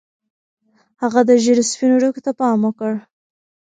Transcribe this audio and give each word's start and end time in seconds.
هغه 1.01 1.21
د 1.29 1.31
ږیرې 1.43 1.63
سپینو 1.71 1.95
ډکو 2.01 2.21
ته 2.25 2.31
پام 2.39 2.57
وکړ. 2.65 2.93